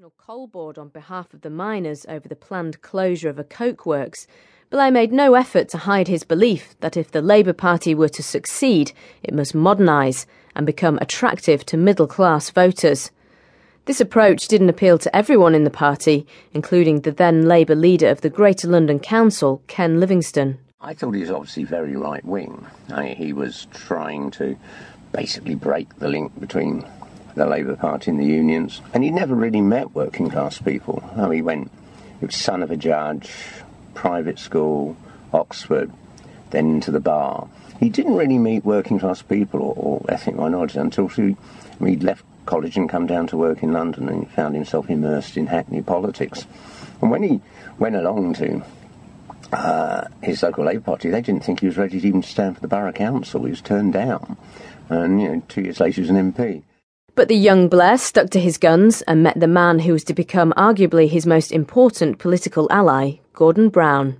National 0.00 0.14
Coal 0.16 0.46
Board 0.46 0.78
on 0.78 0.88
behalf 0.88 1.34
of 1.34 1.42
the 1.42 1.50
miners 1.50 2.06
over 2.08 2.26
the 2.26 2.34
planned 2.34 2.80
closure 2.80 3.28
of 3.28 3.38
a 3.38 3.44
coke 3.44 3.84
works, 3.84 4.26
Blair 4.70 4.90
made 4.90 5.12
no 5.12 5.34
effort 5.34 5.68
to 5.68 5.76
hide 5.76 6.08
his 6.08 6.24
belief 6.24 6.74
that 6.80 6.96
if 6.96 7.10
the 7.10 7.20
Labour 7.20 7.52
Party 7.52 7.94
were 7.94 8.08
to 8.08 8.22
succeed, 8.22 8.92
it 9.22 9.34
must 9.34 9.54
modernise 9.54 10.26
and 10.56 10.64
become 10.64 10.96
attractive 11.02 11.66
to 11.66 11.76
middle 11.76 12.06
class 12.06 12.48
voters. 12.48 13.10
This 13.84 14.00
approach 14.00 14.48
didn't 14.48 14.70
appeal 14.70 14.96
to 14.96 15.14
everyone 15.14 15.54
in 15.54 15.64
the 15.64 15.70
party, 15.70 16.26
including 16.54 17.02
the 17.02 17.12
then 17.12 17.46
Labour 17.46 17.74
leader 17.74 18.08
of 18.08 18.22
the 18.22 18.30
Greater 18.30 18.68
London 18.68 19.00
Council, 19.00 19.62
Ken 19.66 20.00
Livingstone. 20.00 20.56
I 20.80 20.94
thought 20.94 21.12
he 21.12 21.20
was 21.20 21.30
obviously 21.30 21.64
very 21.64 21.94
right 21.94 22.24
wing. 22.24 22.66
he 23.18 23.34
was 23.34 23.66
trying 23.74 24.30
to 24.30 24.56
basically 25.12 25.56
break 25.56 25.98
the 25.98 26.08
link 26.08 26.40
between 26.40 26.86
the 27.40 27.46
Labour 27.46 27.74
Party 27.74 28.10
and 28.10 28.20
the 28.20 28.26
unions, 28.26 28.82
and 28.92 29.02
he 29.02 29.10
never 29.10 29.34
really 29.34 29.62
met 29.62 29.94
working 29.94 30.28
class 30.28 30.60
people. 30.60 31.02
He 31.32 31.40
went, 31.40 31.70
he 32.20 32.26
was 32.26 32.36
son 32.36 32.62
of 32.62 32.70
a 32.70 32.76
judge, 32.76 33.32
private 33.94 34.38
school, 34.38 34.94
Oxford, 35.32 35.90
then 36.50 36.68
into 36.68 36.90
the 36.90 37.00
bar. 37.00 37.48
He 37.78 37.88
didn't 37.88 38.16
really 38.16 38.36
meet 38.36 38.62
working 38.62 38.98
class 38.98 39.22
people 39.22 39.62
or, 39.62 39.74
or 39.74 40.04
ethnic 40.10 40.36
minorities 40.36 40.76
until 40.76 41.08
he, 41.08 41.34
he'd 41.82 42.02
left 42.02 42.26
college 42.44 42.76
and 42.76 42.90
come 42.90 43.06
down 43.06 43.26
to 43.28 43.38
work 43.38 43.62
in 43.62 43.72
London 43.72 44.10
and 44.10 44.24
he 44.24 44.34
found 44.34 44.54
himself 44.54 44.90
immersed 44.90 45.38
in 45.38 45.46
Hackney 45.46 45.80
politics. 45.80 46.46
And 47.00 47.10
when 47.10 47.22
he 47.22 47.40
went 47.78 47.96
along 47.96 48.34
to 48.34 48.62
uh, 49.50 50.08
his 50.22 50.42
local 50.42 50.66
Labour 50.66 50.82
Party, 50.82 51.08
they 51.08 51.22
didn't 51.22 51.42
think 51.42 51.60
he 51.60 51.66
was 51.66 51.78
ready 51.78 51.98
to 52.02 52.06
even 52.06 52.22
stand 52.22 52.56
for 52.56 52.60
the 52.60 52.68
borough 52.68 52.92
council. 52.92 53.44
He 53.44 53.50
was 53.50 53.62
turned 53.62 53.94
down. 53.94 54.36
And, 54.90 55.22
you 55.22 55.28
know, 55.28 55.42
two 55.48 55.62
years 55.62 55.80
later 55.80 55.94
he 55.94 56.00
was 56.02 56.10
an 56.10 56.32
MP. 56.32 56.64
But 57.14 57.28
the 57.28 57.36
young 57.36 57.68
Blair 57.68 57.98
stuck 57.98 58.30
to 58.30 58.40
his 58.40 58.56
guns 58.56 59.02
and 59.02 59.22
met 59.22 59.38
the 59.38 59.46
man 59.46 59.80
who 59.80 59.92
was 59.92 60.04
to 60.04 60.14
become 60.14 60.52
arguably 60.56 61.08
his 61.08 61.26
most 61.26 61.52
important 61.52 62.18
political 62.18 62.68
ally, 62.70 63.18
Gordon 63.32 63.68
Brown. 63.68 64.16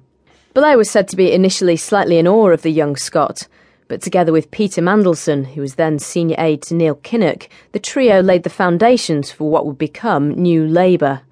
Blair 0.55 0.77
was 0.77 0.91
said 0.91 1.07
to 1.09 1.17
be 1.17 1.33
initially 1.33 1.77
slightly 1.77 2.19
in 2.19 2.27
awe 2.27 2.51
of 2.51 2.63
the 2.63 2.73
young 2.73 2.97
Scot, 2.97 3.47
but 3.87 4.03
together 4.03 4.33
with 4.33 4.51
Peter 4.51 4.83
Mandelson, 4.83 5.45
who 5.55 5.61
was 5.61 5.77
then 5.77 5.99
senior 5.99 6.37
aide 6.39 6.63
to 6.63 6.75
Neil 6.75 6.97
Kinnock, 6.97 7.49
the 7.73 7.79
trio 7.79 8.21
laid 8.21 8.43
the 8.43 8.51
foundations 8.51 9.31
for 9.31 9.49
what 9.49 9.67
would 9.67 9.79
become 9.79 10.31
New 10.31 10.67
Labour. 10.67 11.23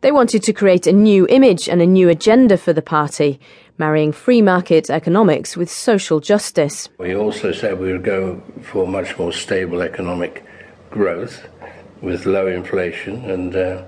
They 0.00 0.12
wanted 0.12 0.44
to 0.44 0.52
create 0.52 0.86
a 0.86 0.92
new 0.92 1.26
image 1.28 1.68
and 1.68 1.82
a 1.82 1.86
new 1.86 2.08
agenda 2.08 2.56
for 2.56 2.72
the 2.72 2.82
party, 2.82 3.40
marrying 3.78 4.12
free 4.12 4.40
market 4.40 4.90
economics 4.90 5.56
with 5.56 5.68
social 5.68 6.20
justice. 6.20 6.88
We 6.98 7.16
also 7.16 7.50
said 7.50 7.80
we 7.80 7.92
would 7.92 8.04
go 8.04 8.40
for 8.62 8.86
much 8.86 9.18
more 9.18 9.32
stable 9.32 9.82
economic 9.82 10.44
growth 10.90 11.48
with 12.00 12.26
low 12.26 12.46
inflation 12.46 13.28
and 13.30 13.54
uh, 13.56 13.82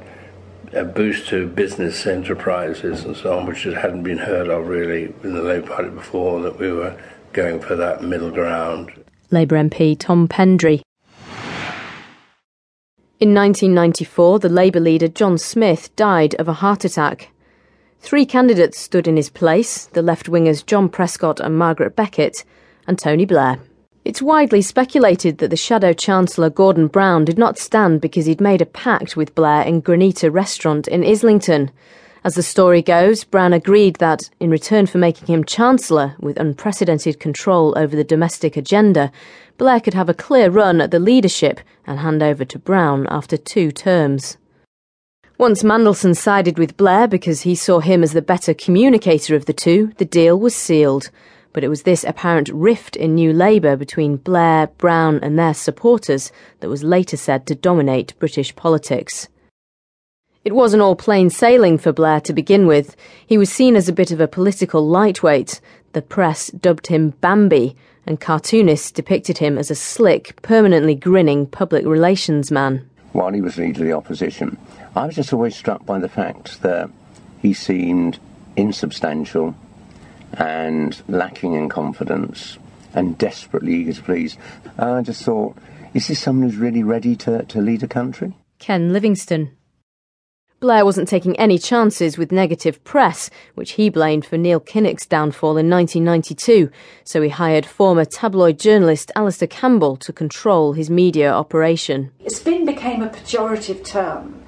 a 0.72 0.84
boost 0.84 1.28
to 1.28 1.46
business 1.46 2.06
enterprises 2.06 3.04
and 3.04 3.16
so 3.16 3.38
on, 3.38 3.46
which 3.46 3.62
hadn't 3.64 4.02
been 4.02 4.18
heard 4.18 4.48
of 4.48 4.66
really 4.66 5.14
in 5.22 5.34
the 5.34 5.42
Labour 5.42 5.66
Party 5.66 5.90
before, 5.90 6.40
that 6.42 6.58
we 6.58 6.70
were 6.70 6.96
going 7.32 7.60
for 7.60 7.74
that 7.76 8.02
middle 8.02 8.30
ground. 8.30 8.92
Labour 9.30 9.56
MP 9.56 9.98
Tom 9.98 10.28
Pendry. 10.28 10.82
In 13.18 13.34
1994, 13.34 14.38
the 14.38 14.48
Labour 14.48 14.80
leader 14.80 15.08
John 15.08 15.36
Smith 15.36 15.94
died 15.94 16.34
of 16.36 16.48
a 16.48 16.54
heart 16.54 16.84
attack. 16.84 17.30
Three 18.00 18.24
candidates 18.24 18.80
stood 18.80 19.06
in 19.06 19.16
his 19.16 19.28
place 19.28 19.86
the 19.86 20.02
left 20.02 20.26
wingers 20.26 20.64
John 20.64 20.88
Prescott 20.88 21.38
and 21.38 21.58
Margaret 21.58 21.94
Beckett, 21.94 22.44
and 22.86 22.98
Tony 22.98 23.26
Blair. 23.26 23.60
It's 24.02 24.22
widely 24.22 24.62
speculated 24.62 25.38
that 25.38 25.50
the 25.50 25.56
Shadow 25.56 25.92
Chancellor 25.92 26.48
Gordon 26.48 26.86
Brown 26.86 27.26
did 27.26 27.36
not 27.36 27.58
stand 27.58 28.00
because 28.00 28.24
he'd 28.24 28.40
made 28.40 28.62
a 28.62 28.66
pact 28.66 29.14
with 29.14 29.34
Blair 29.34 29.60
in 29.62 29.82
Granita 29.82 30.32
Restaurant 30.32 30.88
in 30.88 31.04
Islington. 31.04 31.70
As 32.24 32.34
the 32.34 32.42
story 32.42 32.80
goes, 32.80 33.24
Brown 33.24 33.52
agreed 33.52 33.96
that, 33.96 34.30
in 34.40 34.48
return 34.48 34.86
for 34.86 34.96
making 34.96 35.26
him 35.26 35.44
Chancellor 35.44 36.16
with 36.18 36.40
unprecedented 36.40 37.20
control 37.20 37.74
over 37.76 37.94
the 37.94 38.02
domestic 38.02 38.56
agenda, 38.56 39.12
Blair 39.58 39.80
could 39.80 39.94
have 39.94 40.08
a 40.08 40.14
clear 40.14 40.48
run 40.48 40.80
at 40.80 40.90
the 40.90 40.98
leadership 40.98 41.60
and 41.86 41.98
hand 41.98 42.22
over 42.22 42.46
to 42.46 42.58
Brown 42.58 43.06
after 43.10 43.36
two 43.36 43.70
terms. 43.70 44.38
Once 45.36 45.62
Mandelson 45.62 46.16
sided 46.16 46.58
with 46.58 46.78
Blair 46.78 47.06
because 47.06 47.42
he 47.42 47.54
saw 47.54 47.80
him 47.80 48.02
as 48.02 48.12
the 48.12 48.22
better 48.22 48.54
communicator 48.54 49.34
of 49.34 49.44
the 49.44 49.52
two, 49.52 49.92
the 49.98 50.06
deal 50.06 50.40
was 50.40 50.54
sealed. 50.54 51.10
But 51.52 51.64
it 51.64 51.68
was 51.68 51.82
this 51.82 52.04
apparent 52.04 52.48
rift 52.50 52.94
in 52.96 53.14
New 53.14 53.32
Labour 53.32 53.76
between 53.76 54.16
Blair, 54.16 54.68
Brown, 54.78 55.18
and 55.22 55.38
their 55.38 55.54
supporters 55.54 56.30
that 56.60 56.68
was 56.68 56.84
later 56.84 57.16
said 57.16 57.46
to 57.46 57.54
dominate 57.54 58.18
British 58.18 58.54
politics. 58.54 59.28
It 60.44 60.54
wasn't 60.54 60.82
all 60.82 60.96
plain 60.96 61.28
sailing 61.28 61.76
for 61.76 61.92
Blair 61.92 62.20
to 62.22 62.32
begin 62.32 62.66
with. 62.66 62.96
He 63.26 63.36
was 63.36 63.50
seen 63.50 63.76
as 63.76 63.88
a 63.88 63.92
bit 63.92 64.10
of 64.10 64.20
a 64.20 64.28
political 64.28 64.86
lightweight. 64.86 65.60
The 65.92 66.02
press 66.02 66.50
dubbed 66.50 66.86
him 66.86 67.10
Bambi, 67.20 67.76
and 68.06 68.20
cartoonists 68.20 68.90
depicted 68.90 69.38
him 69.38 69.58
as 69.58 69.70
a 69.70 69.74
slick, 69.74 70.40
permanently 70.40 70.94
grinning 70.94 71.46
public 71.46 71.84
relations 71.84 72.50
man. 72.50 72.88
While 73.12 73.32
he 73.32 73.40
was 73.40 73.58
leader 73.58 73.82
of 73.82 73.86
the 73.86 73.92
opposition, 73.92 74.56
I 74.96 75.04
was 75.04 75.16
just 75.16 75.32
always 75.32 75.56
struck 75.56 75.84
by 75.84 75.98
the 75.98 76.08
fact 76.08 76.62
that 76.62 76.88
he 77.42 77.52
seemed 77.52 78.18
insubstantial 78.56 79.54
and 80.34 81.02
lacking 81.08 81.54
in 81.54 81.68
confidence 81.68 82.58
and 82.94 83.16
desperately 83.18 83.74
eager 83.74 83.92
to 83.92 84.02
please. 84.02 84.36
I 84.78 85.02
just 85.02 85.22
thought, 85.22 85.56
is 85.94 86.08
this 86.08 86.20
someone 86.20 86.48
who's 86.48 86.58
really 86.58 86.82
ready 86.82 87.16
to, 87.16 87.44
to 87.44 87.60
lead 87.60 87.82
a 87.82 87.88
country? 87.88 88.34
Ken 88.58 88.92
Livingstone. 88.92 89.52
Blair 90.60 90.84
wasn't 90.84 91.08
taking 91.08 91.34
any 91.38 91.56
chances 91.56 92.18
with 92.18 92.30
negative 92.30 92.84
press, 92.84 93.30
which 93.54 93.72
he 93.72 93.88
blamed 93.88 94.26
for 94.26 94.36
Neil 94.36 94.60
Kinnock's 94.60 95.06
downfall 95.06 95.56
in 95.56 95.70
1992, 95.70 96.70
so 97.02 97.22
he 97.22 97.30
hired 97.30 97.64
former 97.64 98.04
tabloid 98.04 98.58
journalist 98.58 99.10
Alastair 99.16 99.48
Campbell 99.48 99.96
to 99.96 100.12
control 100.12 100.74
his 100.74 100.90
media 100.90 101.32
operation. 101.32 102.10
Spin 102.26 102.66
became 102.66 103.02
a 103.02 103.08
pejorative 103.08 103.82
term 103.86 104.42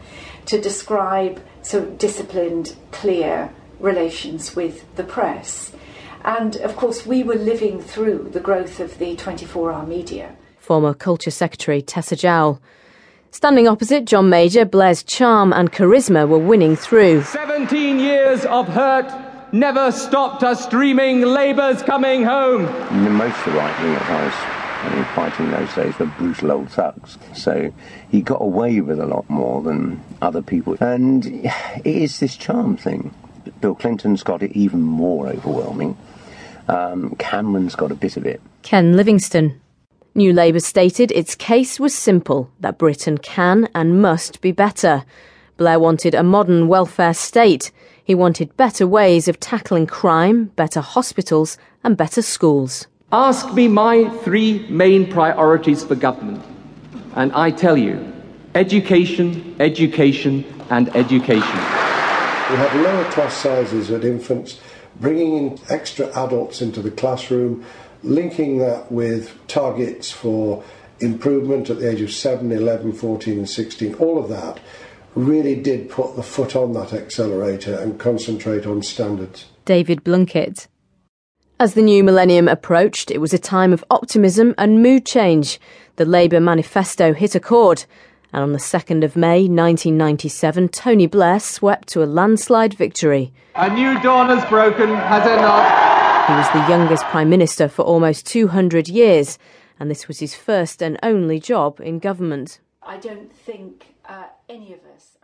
to 0.44 0.60
describe 0.60 1.43
sort 1.62 1.84
of 1.84 1.97
disciplined, 1.97 2.76
clear 2.91 3.50
relations 3.82 4.56
with 4.56 4.94
the 4.97 5.04
press. 5.04 5.72
And 6.25 6.56
of 6.56 6.76
course, 6.76 7.04
we 7.04 7.22
were 7.22 7.34
living 7.34 7.82
through 7.82 8.31
the 8.32 8.41
growth 8.41 8.81
of 8.81 8.98
the 8.98 9.16
24 9.16 9.72
hour 9.72 9.87
media. 9.87 10.37
Former 10.59 10.94
Culture 10.94 11.31
Secretary 11.31 11.82
Tessa 11.82 12.16
Jowell. 12.16 12.60
Standing 13.32 13.66
opposite 13.66 14.04
John 14.04 14.28
Major, 14.28 14.65
Blair's 14.65 15.03
charm 15.03 15.53
and 15.53 15.72
charisma 15.72 16.28
were 16.28 16.38
winning 16.38 16.76
through. 16.76 17.22
17 17.22 17.98
years 17.98 18.44
of 18.44 18.69
hurt 18.69 19.10
never 19.53 19.91
stopped 19.91 20.43
us 20.43 20.69
dreaming 20.69 21.22
Labour's 21.22 21.82
coming 21.82 22.25
home. 22.25 22.64
Most 23.16 23.38
of 23.38 23.44
the 23.47 23.59
right 23.59 23.82
wing 23.82 23.94
advice 23.94 24.62
I 24.82 24.93
mean, 24.97 25.04
fighting 25.14 25.50
those 25.53 25.72
days 25.76 25.97
were 26.00 26.06
brutal 26.06 26.50
old 26.50 26.69
thugs. 26.69 27.16
So 27.34 27.72
he 28.10 28.20
got 28.20 28.43
away 28.43 28.81
with 28.81 28.99
a 28.99 29.06
lot 29.06 29.31
more 29.31 29.62
than 29.62 30.03
other 30.20 30.43
people. 30.43 30.76
And 30.81 31.25
it 31.25 31.87
is 31.87 32.19
this 32.19 32.37
charm 32.37 32.76
thing. 32.76 33.14
Bill 33.62 33.74
Clinton's 33.76 34.22
got 34.22 34.42
it 34.42 34.52
even 34.52 34.82
more 34.82 35.28
overwhelming. 35.28 35.96
Um, 36.68 37.14
Cameron's 37.18 37.74
got 37.74 37.90
a 37.90 37.94
bit 37.94 38.18
of 38.18 38.26
it. 38.26 38.42
Ken 38.62 38.96
Livingstone. 38.96 39.58
New 40.14 40.32
Labour 40.34 40.60
stated 40.60 41.10
its 41.12 41.34
case 41.34 41.80
was 41.80 41.94
simple 41.94 42.50
that 42.60 42.76
Britain 42.76 43.16
can 43.16 43.68
and 43.74 44.02
must 44.02 44.42
be 44.42 44.52
better. 44.52 45.04
Blair 45.56 45.78
wanted 45.78 46.14
a 46.14 46.22
modern 46.22 46.68
welfare 46.68 47.14
state. 47.14 47.70
He 48.04 48.14
wanted 48.14 48.56
better 48.56 48.86
ways 48.86 49.28
of 49.28 49.40
tackling 49.40 49.86
crime, 49.86 50.46
better 50.56 50.80
hospitals, 50.80 51.56
and 51.84 51.96
better 51.96 52.20
schools. 52.20 52.88
Ask 53.12 53.54
me 53.54 53.68
my 53.68 54.08
three 54.24 54.66
main 54.68 55.10
priorities 55.10 55.84
for 55.84 55.94
government, 55.94 56.44
and 57.14 57.32
I 57.32 57.52
tell 57.52 57.76
you 57.76 58.12
education, 58.54 59.56
education, 59.60 60.44
and 60.68 60.94
education. 60.96 61.81
We 62.52 62.58
have 62.58 62.75
lower 62.75 63.10
class 63.12 63.34
sizes 63.34 63.90
at 63.90 64.04
infants, 64.04 64.60
bringing 65.00 65.38
in 65.38 65.58
extra 65.70 66.08
adults 66.14 66.60
into 66.60 66.82
the 66.82 66.90
classroom 66.90 67.64
linking 68.02 68.58
that 68.58 68.93
with 68.93 69.38
targets 69.49 70.10
for 70.10 70.62
improvement 71.00 71.70
at 71.70 71.78
the 71.78 71.88
age 71.88 72.02
of 72.02 72.12
7, 72.12 72.52
11, 72.52 72.93
14, 72.93 73.38
and 73.38 73.49
16, 73.49 73.94
all 73.94 74.22
of 74.22 74.28
that 74.28 74.60
really 75.14 75.54
did 75.54 75.88
put 75.88 76.14
the 76.14 76.22
foot 76.22 76.54
on 76.54 76.75
that 76.75 76.93
accelerator 76.93 77.75
and 77.78 77.99
concentrate 77.99 78.66
on 78.66 78.82
standards. 78.82 79.46
David 79.64 80.04
Blunkett. 80.04 80.66
As 81.58 81.72
the 81.72 81.81
new 81.81 82.04
millennium 82.04 82.49
approached, 82.49 83.10
it 83.10 83.22
was 83.22 83.32
a 83.32 83.38
time 83.38 83.72
of 83.72 83.82
optimism 83.90 84.54
and 84.58 84.82
mood 84.82 85.06
change. 85.06 85.58
The 85.96 86.04
Labour 86.04 86.38
manifesto 86.38 87.14
hit 87.14 87.34
a 87.34 87.40
chord, 87.40 87.87
and 88.32 88.43
on 88.43 88.52
the 88.52 88.58
2nd 88.58 89.05
of 89.05 89.14
May 89.14 89.43
1997, 89.43 90.69
Tony 90.69 91.06
Blair 91.06 91.38
swept 91.38 91.88
to 91.88 92.02
a 92.02 92.06
landslide 92.06 92.75
victory. 92.75 93.32
A 93.55 93.73
new 93.73 94.00
dawn 94.00 94.29
has 94.29 94.44
broken, 94.49 94.88
has 94.88 95.26
it 95.26 95.37
not? 95.37 96.29
He 96.29 96.34
was 96.34 96.49
the 96.52 96.70
youngest 96.70 97.05
Prime 97.06 97.29
Minister 97.29 97.69
for 97.69 97.82
almost 97.82 98.26
200 98.26 98.88
years, 98.88 99.38
and 99.79 99.90
this 99.90 100.08
was 100.08 100.20
his 100.20 100.34
first 100.34 100.82
and 100.82 100.99
only 101.02 101.38
job 101.38 101.81
in 101.81 101.99
government. 101.99 102.61
I 102.82 102.96
don't 102.96 103.32
think 103.32 103.94
uh, 104.08 104.25
any 104.49 104.73
of 104.73 104.81
us 104.94 105.19